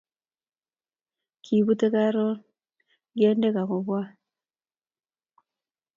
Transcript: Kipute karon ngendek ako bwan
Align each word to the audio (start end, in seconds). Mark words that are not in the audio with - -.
Kipute 1.43 1.87
karon 1.93 2.37
ngendek 3.17 3.55
ako 3.61 3.77
bwan 3.85 4.09